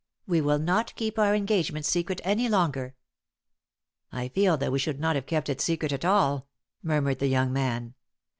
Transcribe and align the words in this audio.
We 0.25 0.41
will 0.41 0.57
not 0.57 0.95
keep 0.95 1.19
our 1.19 1.35
engagement 1.35 1.85
secret 1.85 2.21
any 2.23 2.49
longer." 2.49 2.95
"I 4.11 4.29
feel 4.29 4.57
that 4.57 4.71
we 4.71 4.79
should 4.79 4.99
not 4.99 5.15
have 5.15 5.27
kept 5.27 5.47
it 5.47 5.61
secret 5.61 5.91
at 5.91 6.03
all," 6.03 6.47
murmured 6.81 7.19
the 7.19 7.27
young 7.27 7.53
man. 7.53 7.93